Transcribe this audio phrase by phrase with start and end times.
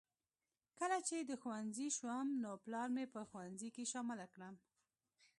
[0.79, 4.55] کله چې د ښوونځي شوم نو پلار مې په ښوونځي کې شامله کړم